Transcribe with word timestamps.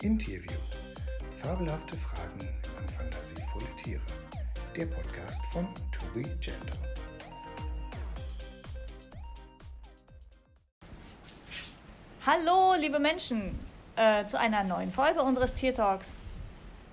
Im 0.00 0.16
Tierview. 0.16 0.52
Fabelhafte 1.32 1.96
Fragen 1.96 2.48
an 2.78 2.88
fantasievolle 2.88 3.66
Tiere. 3.82 4.00
Der 4.76 4.86
Podcast 4.86 5.44
von 5.46 5.66
To 5.90 6.06
Be 6.14 6.22
Gentle. 6.40 6.78
Hallo, 12.24 12.74
liebe 12.78 13.00
Menschen, 13.00 13.58
äh, 13.96 14.24
zu 14.26 14.38
einer 14.38 14.62
neuen 14.62 14.92
Folge 14.92 15.20
unseres 15.20 15.52
Tiertalks. 15.54 16.16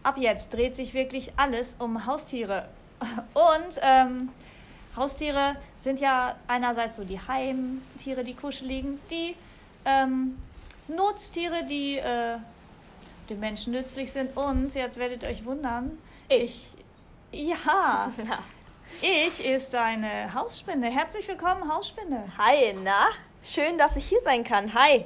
Ab 0.02 0.18
jetzt 0.18 0.52
dreht 0.52 0.76
sich 0.76 0.96
wirklich 0.96 1.32
alles 1.38 1.76
um 1.78 2.08
Haustiere. 2.08 2.70
Und 3.36 3.80
ähm, 3.84 4.30
Haustiere 4.96 5.58
sind 5.80 6.00
ja 6.00 6.38
einerseits 6.48 6.98
so 6.98 7.04
die 7.04 7.20
Heimtiere, 7.20 8.24
die 8.24 8.34
kuscheligen, 8.34 9.00
die 9.12 9.36
ähm, 9.86 10.42
Nutztiere, 10.88 11.66
die 11.66 12.00
äh, 12.00 12.38
den 13.30 13.40
Menschen 13.40 13.74
nützlich 13.74 14.12
sind. 14.12 14.36
Und 14.36 14.74
jetzt 14.76 14.98
werdet 14.98 15.24
ihr 15.24 15.30
euch 15.30 15.46
wundern. 15.46 15.98
Ich. 16.30 16.76
ich 17.32 17.48
ja. 17.50 18.12
Ich 19.02 19.44
ist 19.44 19.74
eine 19.74 20.32
Hausspinne. 20.32 20.92
Herzlich 20.92 21.28
willkommen, 21.28 21.74
Hausspinne. 21.74 22.24
Hi, 22.38 22.72
na? 22.84 23.08
Schön, 23.42 23.80
dass 23.80 23.96
ich 23.96 24.06
hier 24.06 24.22
sein 24.22 24.44
kann. 24.44 24.72
Hi. 24.76 25.06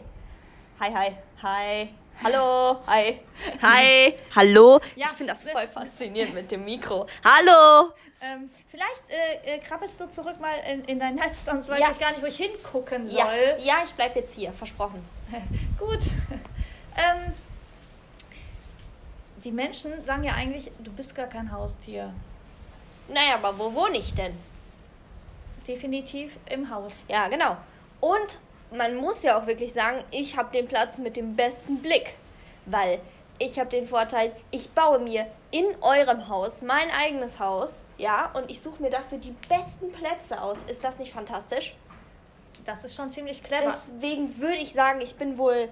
Hi, 0.81 0.94
hi. 0.94 1.11
Hi. 1.41 1.89
Hallo. 2.21 2.81
Hi. 2.85 3.21
Hi. 3.61 4.16
Hallo. 4.36 4.81
Ja, 4.97 5.05
ich 5.08 5.13
finde 5.13 5.31
das 5.31 5.45
voll 5.45 5.66
faszinierend 5.70 6.33
mit 6.33 6.52
dem 6.52 6.66
Mikro. 6.66 7.08
Hallo. 7.23 7.94
Ähm, 8.22 8.49
vielleicht 8.67 9.02
äh, 9.09 9.55
äh, 9.55 9.59
krabbelst 9.59 9.97
du 9.99 10.09
zurück 10.09 10.39
mal 10.41 10.55
in, 10.70 10.83
in 10.83 10.99
dein 10.99 11.16
Netz, 11.16 11.45
sonst 11.45 11.70
weiß 11.70 11.80
Ja. 11.80 11.91
ich 11.91 11.99
gar 11.99 12.09
nicht, 12.11 12.22
wo 12.22 12.25
ich 12.25 12.36
hingucken 12.36 13.08
soll. 13.08 13.17
Ja, 13.17 13.58
ja, 13.59 13.75
ich 13.86 13.94
bleib 13.94 14.13
jetzt 14.17 14.36
hier. 14.36 14.52
Versprochen. 14.52 15.02
Gut. 15.80 16.02
Ähm, 16.97 17.33
die 19.43 19.52
Menschen 19.52 20.03
sagen 20.05 20.23
ja 20.23 20.34
eigentlich, 20.34 20.71
du 20.79 20.91
bist 20.91 21.16
gar 21.16 21.27
kein 21.27 21.52
Haustier. 21.52 22.14
Naja, 23.08 23.36
aber 23.36 23.58
wo 23.58 23.73
wohne 23.73 23.97
ich 23.97 24.14
denn? 24.14 24.38
Definitiv 25.67 26.38
im 26.50 26.69
Haus. 26.69 26.94
Ja, 27.08 27.27
genau. 27.27 27.58
Und 27.99 28.39
man 28.75 28.95
muss 28.95 29.23
ja 29.23 29.38
auch 29.38 29.47
wirklich 29.47 29.73
sagen, 29.73 30.03
ich 30.11 30.38
habe 30.38 30.52
den 30.52 30.67
Platz 30.67 30.97
mit 30.97 31.16
dem 31.16 31.36
besten 31.36 31.80
Blick. 31.80 32.14
Weil 32.66 32.99
ich 33.39 33.58
habe 33.58 33.69
den 33.69 33.88
Vorteil, 33.88 34.36
ich 34.52 34.69
baue 34.72 34.99
mir 34.99 35.25
in 35.52 35.66
eurem 35.81 36.27
Haus 36.27 36.61
mein 36.61 36.92
eigenes 36.92 37.39
Haus. 37.39 37.83
Ja, 37.97 38.31
und 38.33 38.49
ich 38.52 38.61
suche 38.61 38.81
mir 38.81 38.89
dafür 38.89 39.17
die 39.17 39.36
besten 39.47 39.92
Plätze 39.92 40.42
aus. 40.42 40.64
Ist 40.64 40.83
das 40.83 40.99
nicht 40.99 41.14
fantastisch? 41.14 41.75
Das 42.66 42.83
ist 42.83 42.95
schon 42.95 43.09
ziemlich 43.09 43.42
clever. 43.42 43.75
Deswegen 43.88 44.39
würde 44.39 44.58
ich 44.58 44.73
sagen, 44.73 45.02
ich 45.02 45.16
bin 45.16 45.38
wohl 45.38 45.69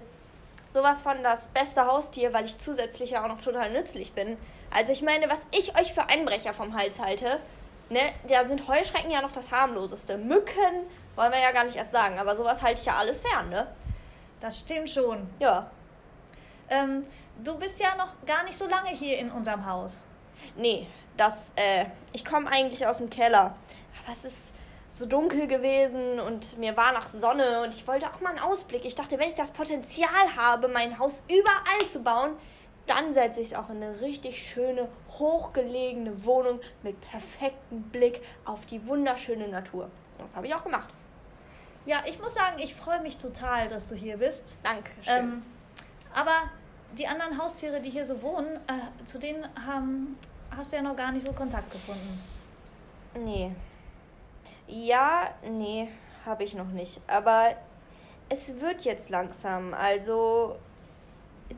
sowas 0.70 1.02
von 1.02 1.22
das 1.22 1.48
beste 1.48 1.86
Haustier, 1.86 2.32
weil 2.32 2.44
ich 2.44 2.58
zusätzlich 2.58 3.10
ja 3.10 3.24
auch 3.24 3.28
noch 3.28 3.40
total 3.40 3.70
nützlich 3.70 4.12
bin. 4.12 4.36
Also 4.70 4.92
ich 4.92 5.02
meine, 5.02 5.28
was 5.30 5.40
ich 5.50 5.78
euch 5.78 5.92
für 5.92 6.08
Einbrecher 6.08 6.52
vom 6.52 6.76
Hals 6.76 6.98
halte, 6.98 7.40
ne, 7.88 8.00
da 8.28 8.46
sind 8.46 8.68
Heuschrecken 8.68 9.10
ja 9.10 9.22
noch 9.22 9.32
das 9.32 9.50
harmloseste. 9.50 10.18
Mücken 10.18 10.86
wollen 11.16 11.32
wir 11.32 11.40
ja 11.40 11.52
gar 11.52 11.64
nicht 11.64 11.76
erst 11.76 11.92
sagen, 11.92 12.18
aber 12.18 12.36
sowas 12.36 12.62
halte 12.62 12.80
ich 12.80 12.86
ja 12.86 12.96
alles 12.96 13.20
fern, 13.20 13.48
ne? 13.48 13.66
das 14.40 14.60
stimmt 14.60 14.90
schon. 14.90 15.28
Ja. 15.38 15.70
Ähm, 16.68 17.06
du 17.42 17.58
bist 17.58 17.80
ja 17.80 17.96
noch 17.96 18.14
gar 18.26 18.44
nicht 18.44 18.56
so 18.56 18.66
lange 18.66 18.90
hier 18.90 19.18
in 19.18 19.30
unserem 19.30 19.64
Haus. 19.66 19.98
Nee, 20.56 20.86
das, 21.16 21.52
äh, 21.56 21.86
ich 22.12 22.24
komme 22.24 22.50
eigentlich 22.50 22.86
aus 22.86 22.98
dem 22.98 23.10
Keller. 23.10 23.56
Aber 24.04 24.12
es 24.12 24.24
ist 24.24 24.54
so 24.88 25.06
dunkel 25.06 25.46
gewesen 25.46 26.18
und 26.18 26.58
mir 26.58 26.76
war 26.76 26.92
nach 26.92 27.08
Sonne 27.08 27.62
und 27.62 27.74
ich 27.74 27.86
wollte 27.86 28.06
auch 28.06 28.20
mal 28.20 28.30
einen 28.30 28.38
Ausblick. 28.38 28.84
Ich 28.84 28.94
dachte, 28.94 29.18
wenn 29.18 29.28
ich 29.28 29.34
das 29.34 29.50
Potenzial 29.50 30.36
habe, 30.36 30.68
mein 30.68 30.98
Haus 30.98 31.22
überall 31.28 31.86
zu 31.86 32.02
bauen, 32.02 32.32
dann 32.86 33.12
setze 33.12 33.40
ich 33.40 33.48
es 33.48 33.54
auch 33.54 33.68
in 33.68 33.82
eine 33.82 34.00
richtig 34.00 34.40
schöne, 34.40 34.88
hochgelegene 35.10 36.24
Wohnung 36.24 36.60
mit 36.82 36.98
perfektem 37.02 37.82
Blick 37.82 38.22
auf 38.46 38.64
die 38.66 38.86
wunderschöne 38.86 39.46
Natur. 39.46 39.90
Das 40.18 40.36
habe 40.36 40.46
ich 40.46 40.54
auch 40.54 40.64
gemacht. 40.64 40.88
Ja, 41.84 42.02
ich 42.06 42.18
muss 42.18 42.34
sagen, 42.34 42.58
ich 42.58 42.74
freue 42.74 43.00
mich 43.00 43.18
total, 43.18 43.68
dass 43.68 43.86
du 43.86 43.94
hier 43.94 44.16
bist. 44.16 44.56
Danke. 44.62 44.90
Ähm, 45.06 45.42
aber 46.14 46.50
die 46.96 47.06
anderen 47.06 47.38
Haustiere, 47.38 47.80
die 47.80 47.90
hier 47.90 48.06
so 48.06 48.22
wohnen, 48.22 48.56
äh, 48.66 49.04
zu 49.04 49.18
denen 49.18 49.46
haben, 49.66 50.18
hast 50.56 50.72
du 50.72 50.76
ja 50.76 50.82
noch 50.82 50.96
gar 50.96 51.12
nicht 51.12 51.26
so 51.26 51.32
Kontakt 51.32 51.70
gefunden. 51.70 52.22
Nee. 53.14 53.52
Ja, 54.68 55.30
nee, 55.42 55.88
habe 56.26 56.44
ich 56.44 56.54
noch 56.54 56.68
nicht. 56.68 57.00
Aber 57.06 57.54
es 58.28 58.60
wird 58.60 58.82
jetzt 58.82 59.08
langsam. 59.08 59.72
Also 59.72 60.56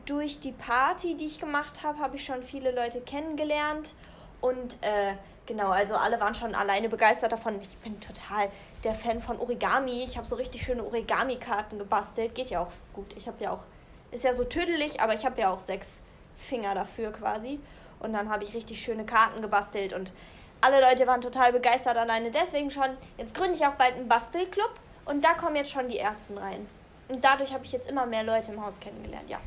durch 0.05 0.39
die 0.39 0.53
Party, 0.53 1.15
die 1.15 1.25
ich 1.25 1.39
gemacht 1.39 1.83
habe, 1.83 1.99
habe 1.99 2.15
ich 2.15 2.23
schon 2.23 2.41
viele 2.41 2.71
Leute 2.71 3.01
kennengelernt. 3.01 3.93
Und 4.39 4.77
äh, 4.81 5.15
genau, 5.45 5.71
also 5.71 5.95
alle 5.95 6.21
waren 6.21 6.33
schon 6.33 6.55
alleine 6.55 6.87
begeistert 6.87 7.33
davon. 7.33 7.59
Ich 7.59 7.75
bin 7.79 7.99
total 7.99 8.49
der 8.85 8.95
Fan 8.95 9.19
von 9.19 9.37
Origami. 9.39 10.03
Ich 10.03 10.15
habe 10.15 10.25
so 10.25 10.37
richtig 10.37 10.63
schöne 10.63 10.85
Origami-Karten 10.85 11.79
gebastelt. 11.79 12.33
Geht 12.33 12.49
ja 12.49 12.61
auch 12.61 12.71
gut. 12.93 13.13
Ich 13.17 13.27
habe 13.27 13.43
ja 13.43 13.51
auch, 13.51 13.65
ist 14.11 14.23
ja 14.23 14.33
so 14.33 14.45
tüdelig, 14.45 15.01
aber 15.01 15.15
ich 15.15 15.25
habe 15.25 15.41
ja 15.41 15.51
auch 15.51 15.59
sechs 15.59 15.99
Finger 16.37 16.75
dafür 16.75 17.11
quasi. 17.11 17.59
Und 17.99 18.13
dann 18.13 18.29
habe 18.29 18.45
ich 18.45 18.53
richtig 18.53 18.81
schöne 18.81 19.05
Karten 19.05 19.41
gebastelt 19.41 19.91
und 19.91 20.13
alle 20.61 20.79
Leute 20.81 21.07
waren 21.07 21.21
total 21.21 21.51
begeistert 21.51 21.97
alleine 21.97 22.31
deswegen 22.31 22.71
schon. 22.71 22.97
Jetzt 23.17 23.33
gründe 23.33 23.53
ich 23.53 23.65
auch 23.65 23.73
bald 23.73 23.95
einen 23.95 24.07
Bastelclub 24.07 24.71
und 25.05 25.23
da 25.23 25.33
kommen 25.33 25.55
jetzt 25.55 25.71
schon 25.71 25.87
die 25.87 25.97
ersten 25.99 26.37
rein. 26.37 26.67
Und 27.09 27.23
dadurch 27.23 27.53
habe 27.53 27.65
ich 27.65 27.71
jetzt 27.71 27.89
immer 27.89 28.05
mehr 28.05 28.23
Leute 28.23 28.51
im 28.51 28.63
Haus 28.63 28.79
kennengelernt, 28.79 29.29
ja. 29.29 29.39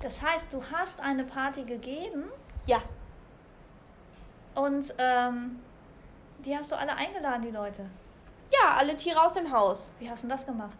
Das 0.00 0.22
heißt, 0.22 0.52
du 0.52 0.62
hast 0.72 1.00
eine 1.00 1.24
Party 1.24 1.64
gegeben 1.64 2.24
Ja, 2.66 2.80
und 4.54 4.94
ähm, 4.98 5.60
die 6.44 6.56
hast 6.56 6.72
du 6.72 6.76
alle 6.76 6.94
eingeladen, 6.94 7.42
die 7.42 7.50
Leute. 7.50 7.86
ja, 8.52 8.76
alle 8.78 8.96
Tiere 8.96 9.20
aus 9.22 9.34
dem 9.34 9.52
Haus. 9.52 9.90
Wie 9.98 10.10
hast 10.10 10.24
du 10.24 10.28
das 10.28 10.44
gemacht? 10.46 10.76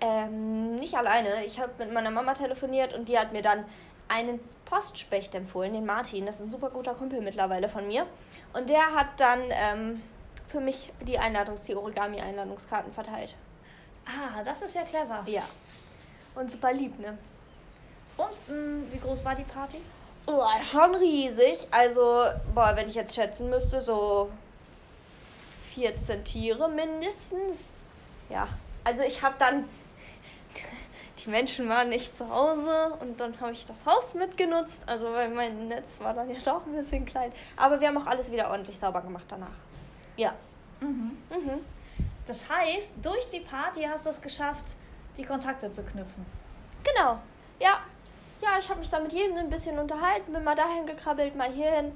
Ähm, 0.00 0.76
nicht 0.76 0.96
alleine. 0.96 1.44
Ich 1.44 1.60
habe 1.60 1.72
mit 1.78 1.92
meiner 1.92 2.10
Mama 2.10 2.32
telefoniert 2.34 2.94
und 2.94 3.08
die 3.08 3.18
hat 3.18 3.32
mir 3.32 3.42
dann 3.42 3.64
einen 4.10 4.40
Postspecht 4.64 5.34
empfohlen, 5.34 5.72
den 5.72 5.86
Martin. 5.86 6.26
Das 6.26 6.36
ist 6.36 6.42
ein 6.46 6.50
super 6.50 6.70
guter 6.70 6.94
Kumpel 6.94 7.20
mittlerweile 7.20 7.68
von 7.68 7.86
mir. 7.86 8.06
Und 8.52 8.68
der 8.68 8.94
hat 8.94 9.08
dann 9.18 9.40
ähm, 9.50 10.02
für 10.48 10.60
mich 10.60 10.92
die 11.02 11.18
Einladungs-, 11.18 11.66
die 11.66 11.76
Origami-Einladungskarten 11.76 12.92
verteilt. 12.92 13.34
Ah, 14.06 14.42
das 14.44 14.62
ist 14.62 14.74
ja 14.74 14.82
clever. 14.82 15.22
Ja. 15.26 15.42
Und 16.34 16.50
super 16.50 16.72
lieb, 16.72 16.98
ne? 16.98 17.16
Und 18.16 18.48
mh, 18.48 18.92
wie 18.92 18.98
groß 18.98 19.24
war 19.24 19.34
die 19.34 19.44
Party? 19.44 19.78
Oh, 20.26 20.44
schon 20.62 20.94
riesig. 20.94 21.66
Also, 21.70 22.24
boah, 22.54 22.72
wenn 22.74 22.88
ich 22.88 22.94
jetzt 22.94 23.14
schätzen 23.14 23.50
müsste, 23.50 23.80
so 23.80 24.30
14 25.74 26.24
Tiere 26.24 26.68
mindestens. 26.68 27.74
Ja, 28.28 28.48
also 28.84 29.02
ich 29.02 29.22
habe 29.22 29.34
dann, 29.38 29.64
die 31.24 31.30
Menschen 31.30 31.68
waren 31.68 31.88
nicht 31.88 32.16
zu 32.16 32.28
Hause 32.28 32.96
und 33.00 33.20
dann 33.20 33.38
habe 33.40 33.52
ich 33.52 33.66
das 33.66 33.84
Haus 33.86 34.14
mitgenutzt. 34.14 34.78
Also, 34.86 35.12
weil 35.12 35.28
mein 35.28 35.68
Netz 35.68 36.00
war 36.00 36.14
dann 36.14 36.30
ja 36.30 36.40
doch 36.44 36.64
ein 36.66 36.72
bisschen 36.72 37.04
klein. 37.04 37.32
Aber 37.56 37.80
wir 37.80 37.88
haben 37.88 37.98
auch 37.98 38.06
alles 38.06 38.30
wieder 38.30 38.50
ordentlich 38.50 38.78
sauber 38.78 39.00
gemacht 39.00 39.26
danach. 39.28 39.48
Ja. 40.16 40.34
Mhm. 40.80 41.18
Mhm. 41.30 41.64
Das 42.26 42.48
heißt, 42.48 42.94
durch 43.02 43.28
die 43.30 43.40
Party 43.40 43.82
hast 43.82 44.06
du 44.06 44.10
es 44.10 44.20
geschafft, 44.20 44.74
die 45.16 45.24
Kontakte 45.24 45.70
zu 45.72 45.82
knüpfen. 45.82 46.24
Genau. 46.84 47.18
Ja. 47.58 47.80
Ja, 48.42 48.50
ich 48.58 48.68
habe 48.70 48.80
mich 48.80 48.88
da 48.88 49.00
mit 49.00 49.12
jedem 49.12 49.36
ein 49.36 49.50
bisschen 49.50 49.78
unterhalten, 49.78 50.32
bin 50.32 50.42
mal 50.44 50.54
dahin 50.54 50.86
gekrabbelt, 50.86 51.36
mal 51.36 51.50
hierhin. 51.50 51.92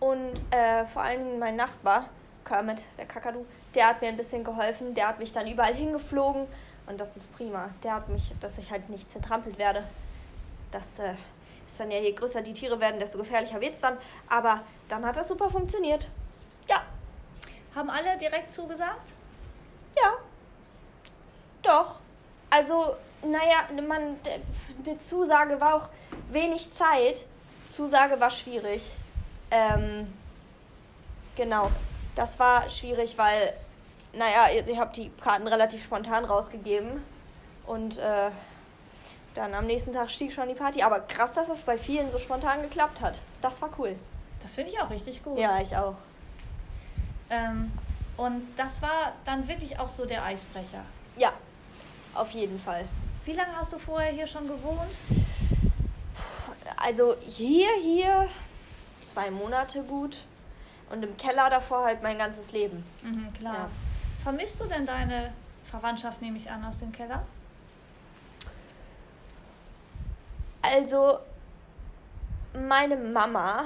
Und 0.00 0.42
äh, 0.50 0.86
vor 0.86 1.02
allen 1.02 1.24
Dingen 1.24 1.38
mein 1.38 1.56
Nachbar, 1.56 2.08
Kermit, 2.44 2.86
der 2.96 3.06
Kakadu, 3.06 3.44
der 3.74 3.88
hat 3.88 4.00
mir 4.00 4.08
ein 4.08 4.16
bisschen 4.16 4.44
geholfen. 4.44 4.94
Der 4.94 5.08
hat 5.08 5.18
mich 5.18 5.32
dann 5.32 5.46
überall 5.46 5.74
hingeflogen. 5.74 6.46
Und 6.86 7.00
das 7.00 7.16
ist 7.16 7.32
prima. 7.34 7.70
Der 7.82 7.94
hat 7.94 8.08
mich, 8.08 8.32
dass 8.40 8.58
ich 8.58 8.70
halt 8.70 8.88
nicht 8.90 9.10
zertrampelt 9.10 9.58
werde. 9.58 9.84
Das 10.70 10.98
äh, 10.98 11.12
ist 11.66 11.78
dann 11.78 11.90
ja, 11.90 11.98
je 11.98 12.12
größer 12.12 12.42
die 12.42 12.52
Tiere 12.52 12.78
werden, 12.80 13.00
desto 13.00 13.18
gefährlicher 13.18 13.60
wird's 13.60 13.80
dann. 13.80 13.96
Aber 14.28 14.60
dann 14.88 15.04
hat 15.04 15.16
das 15.16 15.28
super 15.28 15.48
funktioniert. 15.48 16.08
Ja, 16.68 16.82
Haben 17.74 17.90
alle 17.90 18.18
direkt 18.18 18.52
zugesagt? 18.52 19.12
ja. 19.96 20.12
Doch. 21.62 21.98
Also, 22.50 22.96
naja, 23.22 23.82
man, 23.88 24.18
mit 24.84 25.02
Zusage 25.02 25.60
war 25.60 25.74
auch 25.76 25.88
wenig 26.30 26.72
Zeit. 26.74 27.24
Zusage 27.66 28.20
war 28.20 28.30
schwierig. 28.30 28.94
Ähm, 29.50 30.12
genau. 31.34 31.70
Das 32.14 32.38
war 32.38 32.68
schwierig, 32.68 33.16
weil, 33.18 33.54
naja, 34.16 34.48
ich 34.50 34.78
habe 34.78 34.92
die 34.94 35.10
Karten 35.20 35.46
relativ 35.46 35.84
spontan 35.84 36.24
rausgegeben. 36.24 37.02
Und 37.66 37.98
äh, 37.98 38.30
dann 39.34 39.54
am 39.54 39.66
nächsten 39.66 39.92
Tag 39.92 40.10
stieg 40.10 40.32
schon 40.32 40.48
die 40.48 40.54
Party. 40.54 40.82
Aber 40.82 41.00
krass, 41.00 41.32
dass 41.32 41.48
das 41.48 41.62
bei 41.62 41.78
vielen 41.78 42.10
so 42.10 42.18
spontan 42.18 42.62
geklappt 42.62 43.00
hat. 43.00 43.20
Das 43.40 43.60
war 43.62 43.70
cool. 43.78 43.96
Das 44.40 44.54
finde 44.54 44.70
ich 44.70 44.80
auch 44.80 44.90
richtig 44.90 45.22
gut. 45.24 45.38
Ja, 45.38 45.60
ich 45.60 45.76
auch. 45.76 45.94
Ähm, 47.30 47.72
und 48.16 48.46
das 48.56 48.82
war 48.82 49.12
dann 49.24 49.48
wirklich 49.48 49.78
auch 49.78 49.88
so 49.88 50.04
der 50.04 50.24
Eisbrecher. 50.24 50.84
Ja, 51.16 51.32
auf 52.14 52.30
jeden 52.30 52.58
Fall. 52.58 52.84
Wie 53.24 53.32
lange 53.32 53.56
hast 53.56 53.72
du 53.72 53.78
vorher 53.78 54.12
hier 54.12 54.26
schon 54.26 54.46
gewohnt? 54.46 54.98
Also 56.76 57.16
hier, 57.26 57.70
hier 57.82 58.28
zwei 59.02 59.30
Monate 59.30 59.82
gut. 59.82 60.24
Und 60.90 61.02
im 61.02 61.16
Keller 61.16 61.48
davor 61.48 61.84
halt 61.84 62.02
mein 62.02 62.18
ganzes 62.18 62.52
Leben. 62.52 62.84
Mhm, 63.02 63.32
klar. 63.32 63.54
Ja. 63.54 63.68
Vermisst 64.24 64.58
du 64.58 64.64
denn 64.66 64.86
deine 64.86 65.32
Verwandtschaft, 65.70 66.22
nehme 66.22 66.38
ich 66.38 66.50
an, 66.50 66.64
aus 66.64 66.78
dem 66.78 66.90
Keller? 66.92 67.22
Also, 70.62 71.18
meine 72.58 72.96
Mama 72.96 73.64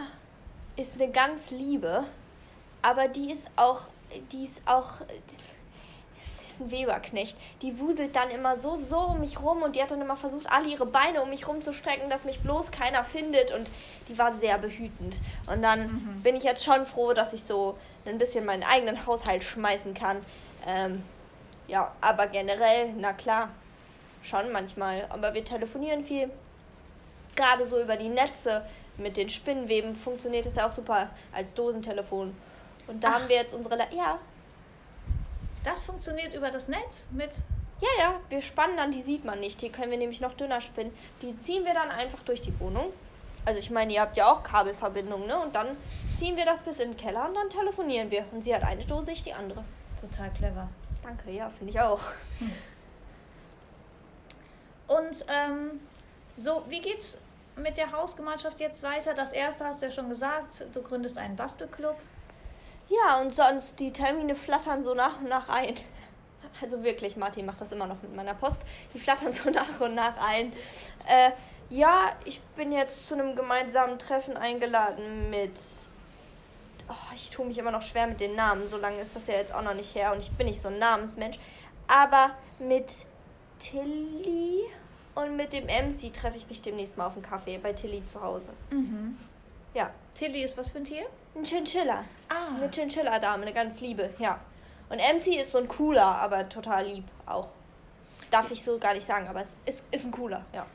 ist 0.76 1.00
eine 1.00 1.12
ganz 1.12 1.52
liebe, 1.52 2.04
aber 2.82 3.06
die 3.06 3.30
ist 3.30 3.46
auch, 3.54 3.82
die 4.32 4.44
ist 4.46 4.60
auch, 4.66 5.02
die 5.08 6.46
ist 6.50 6.60
ein 6.60 6.70
Weberknecht. 6.72 7.36
Die 7.62 7.78
wuselt 7.78 8.16
dann 8.16 8.30
immer 8.30 8.58
so, 8.58 8.74
so 8.74 8.98
um 8.98 9.20
mich 9.20 9.40
rum 9.40 9.62
und 9.62 9.76
die 9.76 9.82
hat 9.82 9.92
dann 9.92 10.00
immer 10.00 10.16
versucht, 10.16 10.50
alle 10.50 10.68
ihre 10.68 10.86
Beine 10.86 11.22
um 11.22 11.30
mich 11.30 11.46
rumzustrecken, 11.46 12.10
dass 12.10 12.24
mich 12.24 12.40
bloß 12.40 12.72
keiner 12.72 13.04
findet 13.04 13.52
und 13.52 13.70
die 14.08 14.18
war 14.18 14.36
sehr 14.38 14.58
behütend. 14.58 15.20
Und 15.46 15.62
dann 15.62 15.82
Mhm. 15.92 16.22
bin 16.24 16.34
ich 16.34 16.42
jetzt 16.42 16.64
schon 16.64 16.84
froh, 16.84 17.12
dass 17.12 17.32
ich 17.32 17.44
so 17.44 17.78
ein 18.06 18.18
bisschen 18.18 18.44
meinen 18.44 18.64
eigenen 18.64 19.06
Haushalt 19.06 19.44
schmeißen 19.44 19.94
kann. 19.94 20.16
Ähm, 20.68 21.02
ja, 21.66 21.92
aber 22.00 22.28
generell, 22.28 22.92
na 22.96 23.12
klar, 23.12 23.48
schon 24.22 24.52
manchmal. 24.52 25.06
Aber 25.10 25.34
wir 25.34 25.44
telefonieren 25.44 26.04
viel 26.04 26.30
gerade 27.38 27.64
so 27.64 27.80
über 27.80 27.96
die 27.96 28.08
Netze 28.08 28.62
mit 28.98 29.16
den 29.16 29.30
Spinnenweben 29.30 29.94
funktioniert 29.94 30.44
es 30.44 30.56
ja 30.56 30.68
auch 30.68 30.72
super 30.72 31.08
als 31.32 31.54
Dosentelefon. 31.54 32.36
Und 32.88 33.04
da 33.04 33.08
Ach. 33.08 33.14
haben 33.14 33.28
wir 33.28 33.36
jetzt 33.36 33.54
unsere. 33.54 33.76
Le 33.76 33.86
ja, 33.92 34.18
Das 35.64 35.84
funktioniert 35.84 36.34
über 36.34 36.50
das 36.50 36.68
Netz 36.68 37.06
mit. 37.12 37.30
ja, 37.80 37.88
ja, 37.98 38.20
wir 38.28 38.42
spannen 38.42 38.76
dann, 38.76 38.90
die 38.90 39.02
sieht 39.02 39.24
man 39.24 39.38
nicht. 39.38 39.62
Die 39.62 39.70
können 39.70 39.92
wir 39.92 39.98
nämlich 39.98 40.20
noch 40.20 40.34
dünner 40.34 40.60
spinnen. 40.60 40.92
Die 41.22 41.38
ziehen 41.38 41.64
wir 41.64 41.74
dann 41.74 41.90
einfach 41.90 42.22
durch 42.24 42.40
die 42.40 42.58
Wohnung. 42.58 42.92
Also 43.44 43.60
ich 43.60 43.70
meine, 43.70 43.92
ihr 43.92 44.00
habt 44.00 44.16
ja 44.16 44.30
auch 44.32 44.42
Kabelverbindungen, 44.42 45.28
ne? 45.28 45.38
Und 45.38 45.54
dann 45.54 45.76
ziehen 46.16 46.36
wir 46.36 46.44
das 46.44 46.60
bis 46.62 46.80
in 46.80 46.90
den 46.90 46.96
Keller 46.96 47.28
und 47.28 47.34
dann 47.34 47.48
telefonieren 47.48 48.10
wir. 48.10 48.24
Und 48.32 48.42
sie 48.42 48.54
hat 48.54 48.64
eine 48.64 48.84
Dose, 48.84 49.12
ich 49.12 49.22
die 49.22 49.32
andere. 49.32 49.64
Total 50.00 50.30
clever. 50.32 50.68
Danke, 51.02 51.30
ja, 51.30 51.50
finde 51.50 51.72
ich 51.72 51.80
auch. 51.80 52.00
Und 54.86 55.24
ähm, 55.28 55.80
so, 56.36 56.64
wie 56.68 56.80
geht's 56.80 57.18
mit 57.56 57.76
der 57.76 57.92
Hausgemeinschaft 57.92 58.60
jetzt 58.60 58.82
weiter? 58.82 59.14
Das 59.14 59.32
erste 59.32 59.64
hast 59.64 59.82
du 59.82 59.86
ja 59.86 59.92
schon 59.92 60.08
gesagt, 60.08 60.64
du 60.72 60.82
gründest 60.82 61.18
einen 61.18 61.36
Bastelclub. 61.36 61.96
Ja, 62.88 63.20
und 63.20 63.34
sonst, 63.34 63.78
die 63.80 63.92
Termine 63.92 64.34
flattern 64.34 64.82
so 64.82 64.94
nach 64.94 65.20
und 65.20 65.28
nach 65.28 65.48
ein. 65.48 65.74
Also 66.60 66.82
wirklich, 66.82 67.16
Martin 67.16 67.46
macht 67.46 67.60
das 67.60 67.70
immer 67.72 67.86
noch 67.86 68.00
mit 68.02 68.14
meiner 68.16 68.34
Post. 68.34 68.62
Die 68.94 68.98
flattern 68.98 69.32
so 69.32 69.50
nach 69.50 69.80
und 69.80 69.94
nach 69.94 70.16
ein. 70.24 70.52
Äh, 71.06 71.30
ja, 71.70 72.12
ich 72.24 72.40
bin 72.56 72.72
jetzt 72.72 73.06
zu 73.06 73.14
einem 73.14 73.36
gemeinsamen 73.36 73.98
Treffen 73.98 74.36
eingeladen 74.36 75.28
mit. 75.28 75.60
Oh, 76.88 77.14
ich 77.14 77.30
tue 77.30 77.44
mich 77.46 77.58
immer 77.58 77.70
noch 77.70 77.82
schwer 77.82 78.06
mit 78.06 78.20
den 78.20 78.34
Namen. 78.34 78.66
So 78.66 78.76
lange 78.78 79.00
ist 79.00 79.14
das 79.14 79.26
ja 79.26 79.34
jetzt 79.34 79.54
auch 79.54 79.62
noch 79.62 79.74
nicht 79.74 79.94
her 79.94 80.12
und 80.12 80.20
ich 80.20 80.30
bin 80.32 80.46
nicht 80.46 80.60
so 80.60 80.68
ein 80.68 80.78
Namensmensch. 80.78 81.38
Aber 81.86 82.30
mit 82.58 83.06
Tilly 83.58 84.62
und 85.14 85.36
mit 85.36 85.52
dem 85.52 85.64
MC 85.64 86.12
treffe 86.12 86.36
ich 86.38 86.48
mich 86.48 86.62
demnächst 86.62 86.96
mal 86.96 87.06
auf 87.06 87.14
einen 87.14 87.22
Kaffee 87.22 87.58
bei 87.58 87.72
Tilly 87.72 88.04
zu 88.06 88.22
Hause. 88.22 88.50
Mhm. 88.70 89.18
Ja, 89.74 89.90
Tilly 90.14 90.42
ist 90.42 90.56
was 90.56 90.70
für 90.70 90.78
ein 90.78 90.84
Tier? 90.84 91.06
ein 91.36 91.44
Chinchilla. 91.44 92.04
Ah, 92.28 92.56
Eine 92.56 92.70
Chinchilla-Dame, 92.70 93.42
eine 93.42 93.52
ganz 93.52 93.80
liebe, 93.80 94.10
ja. 94.18 94.40
Und 94.88 94.98
MC 94.98 95.36
ist 95.40 95.52
so 95.52 95.58
ein 95.58 95.68
cooler, 95.68 96.02
aber 96.04 96.48
total 96.48 96.86
lieb 96.86 97.04
auch. 97.26 97.50
Darf 98.30 98.50
ich 98.50 98.64
so 98.64 98.78
gar 98.78 98.94
nicht 98.94 99.06
sagen, 99.06 99.28
aber 99.28 99.40
es 99.42 99.56
ist, 99.64 99.82
ist 99.90 100.04
ein 100.04 100.10
cooler, 100.10 100.44
ja. 100.52 100.66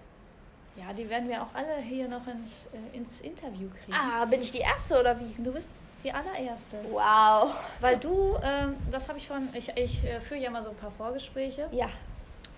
ja, 0.78 0.94
die 0.94 1.10
werden 1.10 1.28
wir 1.28 1.42
auch 1.42 1.54
alle 1.54 1.78
hier 1.82 2.08
noch 2.08 2.26
ins, 2.28 2.68
äh, 2.74 2.96
ins 2.96 3.20
Interview 3.22 3.70
kriegen. 3.70 3.94
Ah, 3.98 4.26
bin 4.26 4.42
ich 4.42 4.52
die 4.52 4.60
Erste 4.60 5.00
oder 5.00 5.20
wie? 5.20 5.34
Du 5.44 5.52
bist 5.52 5.68
die 6.04 6.12
allererste. 6.12 6.78
Wow. 6.90 7.54
Weil 7.80 7.98
du, 7.98 8.38
ähm, 8.44 8.76
das 8.92 9.08
habe 9.08 9.18
ich 9.18 9.28
von, 9.28 9.48
ich, 9.54 9.70
ich 9.78 10.04
äh, 10.06 10.20
führe 10.20 10.40
ja 10.42 10.50
mal 10.50 10.64
so 10.64 10.70
ein 10.70 10.76
paar 10.76 10.92
Vorgespräche 10.92 11.68
Ja. 11.72 11.90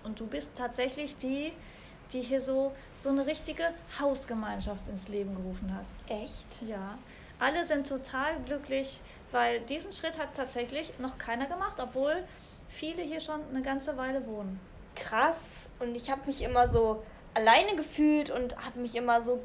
und 0.04 0.18
du 0.18 0.26
bist 0.26 0.50
tatsächlich 0.56 1.16
die, 1.16 1.52
die 2.12 2.20
hier 2.20 2.40
so, 2.40 2.72
so 2.94 3.08
eine 3.10 3.26
richtige 3.26 3.64
Hausgemeinschaft 4.00 4.88
ins 4.88 5.08
Leben 5.08 5.34
gerufen 5.34 5.74
hat. 5.74 5.84
Echt? 6.22 6.62
Ja, 6.66 6.98
alle 7.38 7.66
sind 7.66 7.86
total 7.88 8.38
glücklich, 8.46 9.00
weil 9.32 9.60
diesen 9.60 9.92
Schritt 9.92 10.18
hat 10.18 10.34
tatsächlich 10.34 10.92
noch 10.98 11.18
keiner 11.18 11.46
gemacht, 11.46 11.76
obwohl 11.80 12.24
viele 12.68 13.02
hier 13.02 13.20
schon 13.20 13.40
eine 13.50 13.62
ganze 13.62 13.96
Weile 13.96 14.26
wohnen. 14.26 14.58
Krass. 14.94 15.68
Und 15.78 15.94
ich 15.94 16.10
habe 16.10 16.22
mich 16.26 16.42
immer 16.42 16.68
so 16.68 17.02
alleine 17.34 17.76
gefühlt 17.76 18.30
und 18.30 18.56
habe 18.64 18.80
mich 18.80 18.94
immer 18.96 19.20
so, 19.20 19.44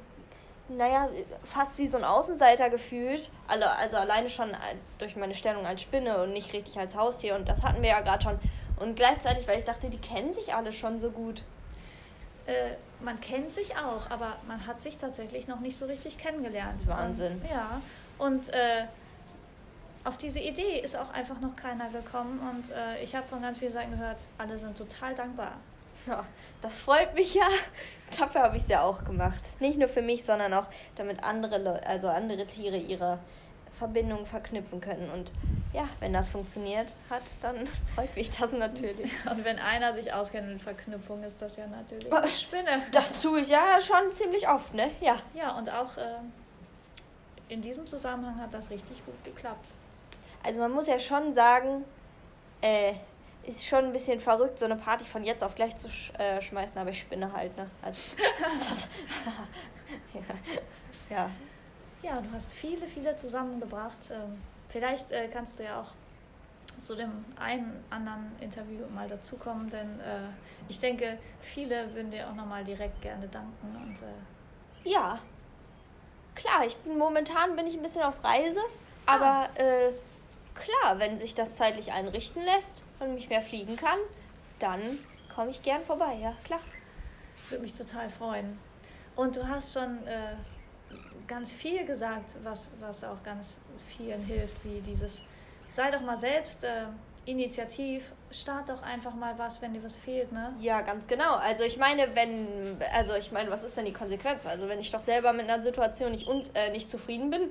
naja, 0.69 1.09
fast 1.43 1.77
wie 1.77 1.87
so 1.87 1.97
ein 1.97 2.03
Außenseiter 2.03 2.69
gefühlt. 2.69 3.29
Alle, 3.47 3.69
also 3.71 3.97
alleine 3.97 4.29
schon 4.29 4.51
äh, 4.51 4.75
durch 4.99 5.15
meine 5.15 5.33
Stellung 5.33 5.65
als 5.65 5.81
Spinne 5.81 6.23
und 6.23 6.33
nicht 6.33 6.53
richtig 6.53 6.79
als 6.79 6.95
Haustier. 6.95 7.35
Und 7.35 7.49
das 7.49 7.63
hatten 7.63 7.81
wir 7.81 7.89
ja 7.89 8.01
gerade 8.01 8.23
schon. 8.23 8.39
Und 8.77 8.95
gleichzeitig, 8.95 9.47
weil 9.47 9.57
ich 9.57 9.63
dachte, 9.63 9.89
die 9.89 9.99
kennen 9.99 10.31
sich 10.31 10.53
alle 10.55 10.71
schon 10.71 10.99
so 10.99 11.11
gut. 11.11 11.43
Äh, 12.45 12.71
man 13.03 13.19
kennt 13.19 13.53
sich 13.53 13.75
auch, 13.77 14.09
aber 14.09 14.37
man 14.47 14.65
hat 14.65 14.81
sich 14.81 14.97
tatsächlich 14.97 15.47
noch 15.47 15.59
nicht 15.59 15.77
so 15.77 15.85
richtig 15.85 16.17
kennengelernt. 16.17 16.87
Wahnsinn. 16.87 17.33
Und, 17.33 17.49
ja, 17.49 17.81
und 18.17 18.49
äh, 18.49 18.85
auf 20.03 20.17
diese 20.17 20.39
Idee 20.39 20.79
ist 20.79 20.95
auch 20.95 21.11
einfach 21.11 21.39
noch 21.41 21.55
keiner 21.55 21.89
gekommen 21.89 22.39
und 22.39 22.71
äh, 22.71 23.03
ich 23.03 23.15
habe 23.15 23.27
von 23.27 23.41
ganz 23.41 23.59
vielen 23.59 23.71
Seiten 23.71 23.91
gehört, 23.91 24.17
alle 24.37 24.57
sind 24.57 24.77
total 24.77 25.13
dankbar. 25.13 25.53
Das 26.61 26.81
freut 26.81 27.15
mich 27.15 27.33
ja. 27.33 27.47
Dafür 28.19 28.41
habe 28.41 28.57
ich 28.57 28.63
es 28.63 28.69
ja 28.69 28.83
auch 28.83 29.03
gemacht. 29.03 29.41
Nicht 29.59 29.77
nur 29.77 29.87
für 29.87 30.01
mich, 30.01 30.23
sondern 30.23 30.53
auch 30.53 30.67
damit 30.95 31.23
andere 31.23 31.57
Leute, 31.57 31.87
also 31.87 32.07
andere 32.09 32.45
Tiere 32.45 32.77
ihre 32.77 33.19
Verbindungen 33.77 34.25
verknüpfen 34.25 34.79
können. 34.81 35.09
Und 35.09 35.31
ja, 35.73 35.87
wenn 35.99 36.13
das 36.13 36.29
funktioniert 36.29 36.93
hat, 37.09 37.23
dann 37.41 37.67
freut 37.95 38.15
mich 38.15 38.29
das 38.29 38.51
natürlich. 38.51 39.11
Und 39.29 39.43
wenn 39.43 39.57
einer 39.57 39.93
sich 39.93 40.13
auskennt 40.13 40.49
mit 40.49 40.61
Verknüpfung, 40.61 41.23
ist 41.23 41.41
das 41.41 41.55
ja 41.55 41.65
natürlich 41.67 42.11
eine 42.11 42.29
Spinne. 42.29 42.83
Das 42.91 43.21
tue 43.21 43.39
ich 43.41 43.49
ja 43.49 43.79
schon 43.81 44.13
ziemlich 44.13 44.47
oft, 44.47 44.73
ne? 44.73 44.91
Ja. 44.99 45.17
Ja, 45.33 45.57
und 45.57 45.69
auch 45.69 45.97
äh, 45.97 46.17
in 47.49 47.61
diesem 47.61 47.87
Zusammenhang 47.87 48.39
hat 48.39 48.53
das 48.53 48.69
richtig 48.69 49.03
gut 49.05 49.23
geklappt. 49.23 49.71
Also 50.43 50.59
man 50.59 50.71
muss 50.71 50.87
ja 50.87 50.99
schon 50.99 51.33
sagen, 51.33 51.83
äh, 52.61 52.93
ist 53.43 53.65
schon 53.65 53.85
ein 53.85 53.93
bisschen 53.93 54.19
verrückt, 54.19 54.59
so 54.59 54.65
eine 54.65 54.75
Party 54.75 55.05
von 55.05 55.23
jetzt 55.23 55.43
auf 55.43 55.55
gleich 55.55 55.75
zu 55.75 55.89
sch 55.89 56.11
äh, 56.17 56.41
schmeißen, 56.41 56.79
aber 56.79 56.91
ich 56.91 56.99
spinne 56.99 57.31
halt, 57.33 57.55
ne? 57.57 57.69
Also, 57.81 57.99
ja. 60.13 60.21
ja. 61.09 61.29
Ja, 62.03 62.19
du 62.19 62.31
hast 62.33 62.51
viele, 62.51 62.87
viele 62.87 63.15
zusammengebracht. 63.15 64.09
Ähm, 64.11 64.41
vielleicht 64.69 65.11
äh, 65.11 65.27
kannst 65.27 65.59
du 65.59 65.63
ja 65.63 65.81
auch 65.81 65.91
zu 66.81 66.95
dem 66.95 67.25
einen 67.39 67.83
anderen 67.89 68.31
Interview 68.39 68.85
mal 68.93 69.07
dazukommen, 69.07 69.69
denn 69.69 69.99
äh, 69.99 70.29
ich 70.67 70.79
denke, 70.79 71.17
viele 71.41 71.93
würden 71.93 72.11
dir 72.11 72.27
auch 72.27 72.33
nochmal 72.33 72.63
direkt 72.63 73.01
gerne 73.01 73.27
danken. 73.27 73.75
Und 73.75 73.95
äh, 74.01 74.89
Ja. 74.89 75.19
Klar, 76.33 76.65
ich 76.65 76.75
bin 76.77 76.97
momentan 76.97 77.55
bin 77.55 77.67
ich 77.67 77.75
ein 77.75 77.83
bisschen 77.83 78.03
auf 78.03 78.23
Reise, 78.23 78.61
aber 79.05 79.49
äh, 79.55 79.91
klar, 80.61 80.99
wenn 80.99 81.19
sich 81.19 81.35
das 81.35 81.55
zeitlich 81.55 81.91
einrichten 81.91 82.43
lässt 82.43 82.83
und 82.99 83.17
ich 83.17 83.29
mehr 83.29 83.41
fliegen 83.41 83.75
kann, 83.75 83.99
dann 84.59 84.81
komme 85.33 85.51
ich 85.51 85.61
gern 85.61 85.81
vorbei, 85.83 86.17
ja, 86.21 86.33
klar. 86.43 86.59
würde 87.49 87.63
mich 87.63 87.73
total 87.73 88.09
freuen. 88.09 88.57
Und 89.15 89.35
du 89.35 89.47
hast 89.47 89.73
schon 89.73 90.05
äh, 90.07 90.35
ganz 91.27 91.51
viel 91.51 91.85
gesagt, 91.85 92.35
was, 92.43 92.69
was 92.79 93.03
auch 93.03 93.21
ganz 93.23 93.57
vielen 93.87 94.23
hilft, 94.23 94.63
wie 94.63 94.79
dieses, 94.81 95.21
sei 95.71 95.91
doch 95.91 96.01
mal 96.01 96.17
selbst 96.17 96.63
äh, 96.63 96.85
initiativ, 97.25 98.11
start 98.31 98.69
doch 98.69 98.81
einfach 98.81 99.13
mal 99.13 99.37
was, 99.37 99.61
wenn 99.61 99.73
dir 99.73 99.83
was 99.83 99.97
fehlt, 99.97 100.31
ne? 100.31 100.53
Ja, 100.59 100.81
ganz 100.81 101.07
genau. 101.07 101.35
Also 101.35 101.63
ich 101.63 101.77
meine, 101.77 102.15
wenn, 102.15 102.77
also 102.95 103.15
ich 103.15 103.31
meine, 103.31 103.51
was 103.51 103.63
ist 103.63 103.77
denn 103.77 103.85
die 103.85 103.93
Konsequenz? 103.93 104.45
Also 104.45 104.69
wenn 104.69 104.79
ich 104.79 104.91
doch 104.91 105.01
selber 105.01 105.33
mit 105.33 105.49
einer 105.49 105.61
Situation 105.61 106.11
nicht, 106.11 106.27
un, 106.27 106.43
äh, 106.55 106.71
nicht 106.71 106.89
zufrieden 106.89 107.29
bin 107.29 107.49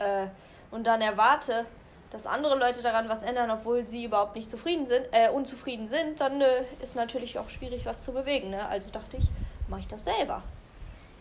äh, 0.00 0.26
und 0.70 0.86
dann 0.86 1.00
erwarte, 1.00 1.66
dass 2.10 2.26
andere 2.26 2.58
Leute 2.58 2.82
daran 2.82 3.08
was 3.08 3.22
ändern, 3.22 3.50
obwohl 3.50 3.86
sie 3.86 4.04
überhaupt 4.04 4.34
nicht 4.34 4.50
zufrieden 4.50 4.86
sind, 4.86 5.06
äh, 5.12 5.28
unzufrieden 5.28 5.88
sind, 5.88 6.20
dann 6.20 6.40
äh, 6.40 6.64
ist 6.82 6.96
natürlich 6.96 7.38
auch 7.38 7.48
schwierig, 7.48 7.86
was 7.86 8.02
zu 8.02 8.12
bewegen. 8.12 8.50
Ne? 8.50 8.66
Also 8.68 8.90
dachte 8.90 9.16
ich, 9.16 9.28
mache 9.68 9.80
ich 9.80 9.88
das 9.88 10.04
selber. 10.04 10.42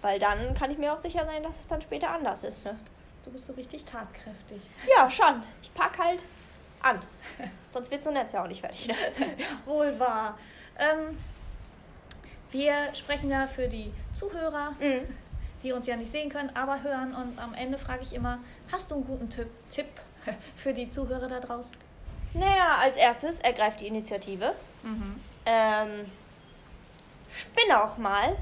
Weil 0.02 0.18
dann 0.18 0.56
kann 0.56 0.72
ich 0.72 0.78
mir 0.78 0.94
auch 0.94 1.00
sicher 1.00 1.26
sein, 1.26 1.44
dass 1.44 1.60
es 1.60 1.68
dann 1.68 1.82
später 1.82 2.10
anders 2.10 2.44
ist. 2.44 2.66
Ne? 2.66 2.76
Du 3.24 3.32
bist 3.32 3.46
so 3.46 3.54
richtig 3.54 3.86
tatkräftig. 3.86 4.68
Ja, 4.98 5.12
schon. 5.12 5.44
Ich 5.62 5.74
pack 5.74 6.00
halt 6.00 6.24
an. 6.82 7.02
Sonst 7.70 7.92
wird 7.92 8.04
so 8.04 8.10
Netz 8.12 8.32
ja 8.32 8.44
auch 8.44 8.48
nicht 8.48 8.62
fertig. 8.62 8.88
Ne? 8.88 8.96
Wohl 9.66 10.00
wahr. 10.00 10.38
Ähm, 10.78 11.18
wir 12.52 12.96
sprechen 12.96 13.30
ja 13.30 13.46
für 13.46 13.68
die 13.68 13.94
Zuhörer, 14.14 14.72
Mhm. 14.80 15.08
Die 15.64 15.72
uns 15.72 15.88
ja 15.88 15.96
nicht 15.96 16.12
sehen 16.12 16.30
können, 16.30 16.52
aber 16.56 16.84
hören. 16.84 17.14
Und 17.14 17.40
am 17.40 17.54
Ende 17.54 17.78
frage 17.78 18.04
ich 18.04 18.14
immer, 18.14 18.40
hast 18.72 18.92
du 18.92 18.96
einen 18.96 19.06
guten 19.06 19.30
Tipp, 19.30 19.50
Tipp 19.70 19.88
für 20.56 20.74
die 20.74 20.90
Zuhörer 20.90 21.28
da 21.28 21.40
draußen? 21.40 21.76
Naja, 22.34 22.78
als 22.82 22.96
erstes 22.96 23.40
ergreift 23.40 23.82
die 23.82 23.88
Initiative. 23.88 24.54
Mhm. 24.84 25.20
Ähm, 25.46 26.06
spinne 27.32 27.84
auch 27.84 27.98
mal. 27.98 28.36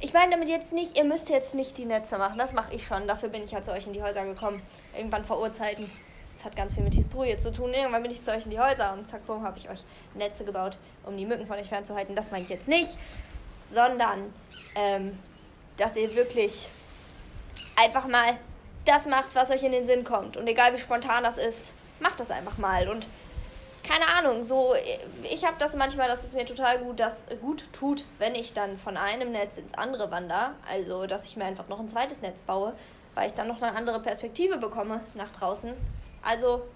Ich 0.00 0.12
meine 0.12 0.30
damit 0.30 0.48
jetzt 0.48 0.72
nicht, 0.72 0.96
ihr 0.96 1.04
müsst 1.04 1.28
jetzt 1.28 1.54
nicht 1.54 1.76
die 1.76 1.84
Netze 1.84 2.16
machen. 2.18 2.38
Das 2.38 2.52
mache 2.52 2.74
ich 2.74 2.86
schon. 2.86 3.06
Dafür 3.06 3.28
bin 3.28 3.42
ich 3.42 3.50
ja 3.50 3.62
zu 3.62 3.72
euch 3.72 3.86
in 3.86 3.92
die 3.92 4.02
Häuser 4.02 4.24
gekommen. 4.24 4.62
Irgendwann 4.94 5.24
vor 5.24 5.40
Urzeiten. 5.40 5.90
Das 6.34 6.44
hat 6.44 6.56
ganz 6.56 6.74
viel 6.74 6.82
mit 6.82 6.94
Historie 6.94 7.36
zu 7.36 7.52
tun. 7.52 7.74
Irgendwann 7.74 8.02
bin 8.02 8.10
ich 8.10 8.22
zu 8.22 8.30
euch 8.30 8.44
in 8.44 8.50
die 8.50 8.58
Häuser 8.58 8.94
und 8.94 9.06
zack, 9.06 9.26
bumm, 9.26 9.42
habe 9.42 9.58
ich 9.58 9.68
euch 9.68 9.82
Netze 10.14 10.44
gebaut, 10.44 10.78
um 11.04 11.16
die 11.16 11.26
Mücken 11.26 11.46
von 11.46 11.58
euch 11.58 11.68
fernzuhalten. 11.68 12.16
Das 12.16 12.30
meine 12.30 12.44
ich 12.44 12.50
jetzt 12.50 12.68
nicht. 12.68 12.96
Sondern, 13.68 14.32
ähm, 14.74 15.18
dass 15.80 15.96
ihr 15.96 16.14
wirklich 16.14 16.68
einfach 17.74 18.06
mal 18.06 18.36
das 18.84 19.06
macht, 19.06 19.34
was 19.34 19.50
euch 19.50 19.62
in 19.62 19.72
den 19.72 19.86
Sinn 19.86 20.04
kommt. 20.04 20.36
Und 20.36 20.46
egal 20.46 20.74
wie 20.74 20.78
spontan 20.78 21.24
das 21.24 21.38
ist, 21.38 21.72
macht 22.00 22.20
das 22.20 22.30
einfach 22.30 22.58
mal. 22.58 22.88
Und 22.88 23.06
keine 23.82 24.06
Ahnung, 24.08 24.44
so 24.44 24.74
ich 25.22 25.44
habe 25.46 25.56
das 25.58 25.74
manchmal, 25.74 26.08
dass 26.08 26.22
es 26.22 26.34
mir 26.34 26.44
total 26.44 26.78
gut, 26.80 27.00
das 27.00 27.26
gut 27.40 27.64
tut, 27.72 28.04
wenn 28.18 28.34
ich 28.34 28.52
dann 28.52 28.78
von 28.78 28.96
einem 28.96 29.32
Netz 29.32 29.56
ins 29.56 29.74
andere 29.74 30.10
wandere. 30.10 30.50
Also, 30.70 31.06
dass 31.06 31.24
ich 31.24 31.36
mir 31.36 31.46
einfach 31.46 31.68
noch 31.68 31.80
ein 31.80 31.88
zweites 31.88 32.20
Netz 32.20 32.42
baue, 32.42 32.74
weil 33.14 33.28
ich 33.28 33.34
dann 33.34 33.48
noch 33.48 33.62
eine 33.62 33.74
andere 33.74 34.00
Perspektive 34.00 34.58
bekomme 34.58 35.00
nach 35.14 35.30
draußen. 35.30 35.72
Also 36.22 36.66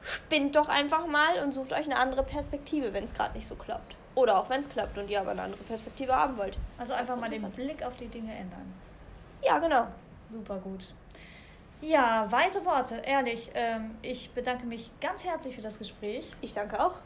spinnt 0.00 0.54
doch 0.54 0.68
einfach 0.68 1.06
mal 1.06 1.42
und 1.42 1.52
sucht 1.52 1.72
euch 1.72 1.86
eine 1.86 1.96
andere 1.96 2.22
Perspektive, 2.22 2.92
wenn 2.92 3.04
es 3.04 3.14
gerade 3.14 3.34
nicht 3.34 3.48
so 3.48 3.56
klappt. 3.56 3.96
Oder 4.14 4.38
auch 4.38 4.48
wenn 4.48 4.60
es 4.60 4.68
klappt 4.68 4.96
und 4.96 5.10
ihr 5.10 5.20
aber 5.20 5.32
eine 5.32 5.42
andere 5.42 5.62
Perspektive 5.64 6.14
haben 6.14 6.36
wollt. 6.36 6.56
Also 6.78 6.92
einfach 6.92 7.18
mal 7.18 7.30
den 7.30 7.50
Blick 7.50 7.82
auf 7.82 7.96
die 7.96 8.08
Dinge 8.08 8.32
ändern. 8.32 8.72
Ja, 9.42 9.58
genau. 9.58 9.88
Super 10.30 10.58
gut. 10.58 10.94
Ja, 11.80 12.30
weise 12.30 12.64
Worte, 12.64 12.96
ehrlich. 12.96 13.50
Ähm, 13.54 13.96
ich 14.02 14.30
bedanke 14.30 14.64
mich 14.64 14.90
ganz 15.00 15.24
herzlich 15.24 15.54
für 15.54 15.60
das 15.60 15.78
Gespräch. 15.78 16.32
Ich 16.40 16.54
danke 16.54 16.82
auch. 16.82 16.98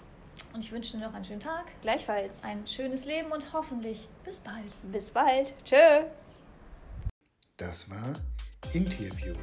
Und 0.52 0.62
ich 0.62 0.70
wünsche 0.70 0.96
dir 0.96 1.04
noch 1.04 1.14
einen 1.14 1.24
schönen 1.24 1.40
Tag. 1.40 1.64
Gleichfalls. 1.82 2.42
Ein 2.44 2.66
schönes 2.66 3.04
Leben 3.04 3.32
und 3.32 3.52
hoffentlich 3.52 4.08
bis 4.24 4.38
bald. 4.38 4.72
Bis 4.84 5.10
bald. 5.10 5.52
Tschö. 5.64 6.04
Das 7.56 7.90
war 7.90 8.14
Interview. 8.72 9.34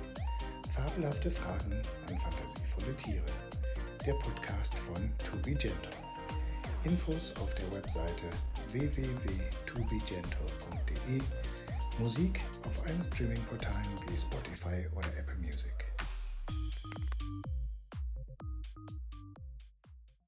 Fabelhafte 0.69 1.29
Fragen 1.29 1.81
an 2.07 2.17
fantasievolle 2.17 2.95
Tiere. 2.95 3.25
Der 4.05 4.13
Podcast 4.13 4.77
von 4.77 5.11
To 5.23 5.37
Be 5.43 5.51
Gentle. 5.51 6.04
Infos 6.85 7.33
auf 7.41 7.53
der 7.55 7.69
Webseite 7.71 8.25
www.tobegentle.de 8.71 11.21
Musik 11.97 12.41
auf 12.63 12.85
allen 12.85 13.01
Streaming-Portalen 13.01 13.87
wie 14.07 14.17
Spotify 14.17 14.87
oder 14.95 15.07
Apple 15.17 15.35
Music. 15.35 15.84